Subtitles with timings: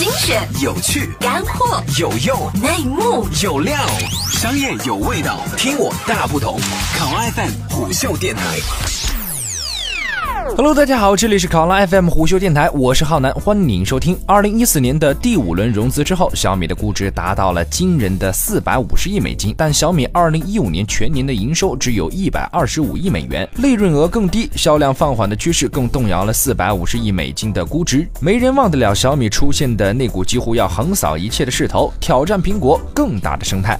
[0.00, 3.76] 精选、有趣、干货、有用、内幕、有料，
[4.32, 6.58] 商业有味道，听我大不同。
[6.98, 8.42] 考 FM 虎嗅电台。
[10.56, 14.18] Hello，大家好，这里是考拉 FM 虎嗅电台，我是浩南，欢迎收听。
[14.26, 28.06] 二零一四年的第五轮融资之后，小米的估值达到了惊人的四百五十亿美金，但小米二零一五年全年的营收只有一百二十五亿美元，利润额更低，销量放缓的趋势更动摇了四百五十亿美金的估值。
[28.20, 33.78] 没人忘得了小米出现的那股几乎要横扫一切的势头，挑战苹果更大的生态。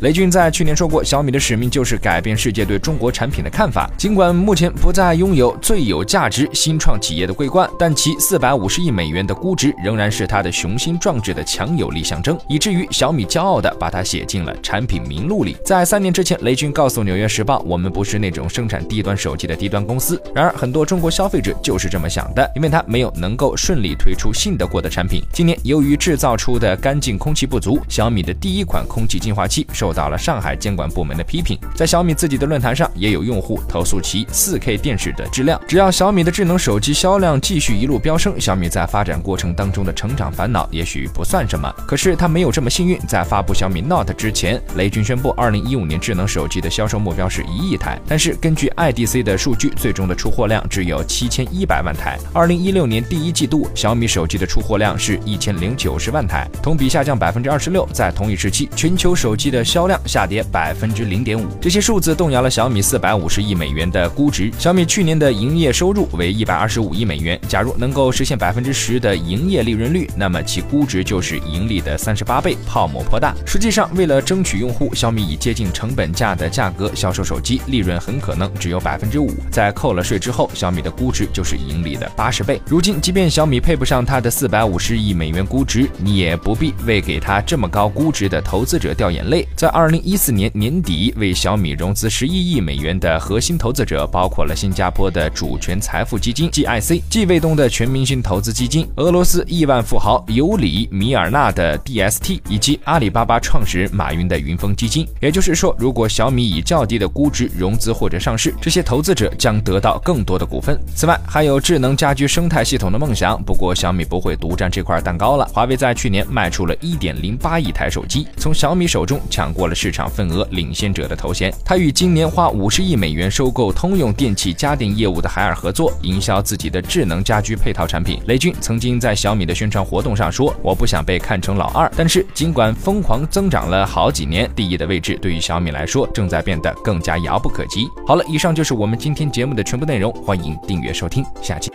[0.00, 3.90] 雷军在去年说过，小米的使命就是改变世界对中国产品的看法。
[3.98, 15.56] 尽管目前不再拥有最有价值新创企业的桂冠，但其四百五十亿美元的估值仍然是它的雄心壮志的强有力象征，以至于小米骄傲地把它写进了产品名录里。
[15.64, 20.20] 在三年之前，雷军告诉《纽约时报》，我们不是那种生产低端手机的低端公司。
[20.32, 25.24] 然而，很多中国消费者就是这么想的，因为他没有能够顺利推出信得过的产品。
[25.32, 29.87] 今年，由于制造出的干净空气不足，小米的第一款空气净化器受。
[29.88, 35.58] 受到了上海监管部门的批评，在小米自己的论坛上，也有用户投诉其 4K 电视的质量。
[35.66, 41.72] 只要小米的智能手机销量继续一路飙升，小米在发展过程当中的成长烦恼也许不算什么。
[41.86, 52.18] 可是他没有这么幸运，在发布小米 Note 之前，雷军宣布2015年智能手机的销售目标是一亿台，但是根据 IDC 的数据，最终的出货量只有7100万台。
[52.34, 57.88] 2016年第一季度，小米手机的出货量是一千零九十万台，同比下降百分之二十六。
[57.90, 64.50] 在同一时期，全球手机的销销量下跌百分之零点五，这些数字动摇了小米四百五十亿美元的估值。
[64.58, 73.32] 小米去年的营业收入为一百二十五亿美元，假如能够实现百分之十的营业利润率，那么其估值就是盈利的三十八倍，泡沫颇大。
[73.46, 79.30] 实际上，为了争取用户，小米以接近成本价的价格销售手机，利润很可能只有百分之五。
[79.48, 82.60] 在扣了税之后，小米的估值就是盈利的八十倍。
[82.66, 89.46] 如今，即便小米配不上它的四百五十亿美元估值，你也不必为给它这么高估值的投资者掉眼泪。
[89.54, 105.06] 在在二零一四年年底为小米融资十一亿美元的核心投资者，包括了新加坡的主权财富基金 GIC、季卫东的全明星投资基金、俄罗斯亿万富豪尤里米尔纳的 DST，以及阿里巴巴创始人马云的云峰基金。
[105.20, 110.80] 也就是说，如果小米以较低的估值融资或者上市，这些投资者将得到更多的股份。
[110.94, 113.38] 此外，还有智能家居生态系统的梦想。
[113.42, 115.44] 不过，小米不会独占这块蛋糕了。
[115.52, 119.52] 华为在去年卖出了一点零八亿台手机，从小米手中抢。
[119.58, 128.22] 过了市场份额领先者的头衔，他与今年花五十亿美元收购通用电器家电业务的海尔合作，营销自己的智能家居配套产品。
[128.26, 137.88] 雷军曾经在小米的宣传活动上说：“我不想被看成老二。”但是，尽管疯狂增长了好几年，第一的位置对于小米来说正在变得更加遥不可及。
[138.06, 141.72] 好了，以上就是我们今天节目的全部内容，欢迎订阅收听，下期。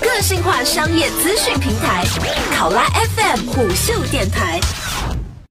[0.00, 2.04] 个性化商业资讯平台，
[2.54, 2.84] 考拉
[3.16, 4.60] FM 虎嗅电台。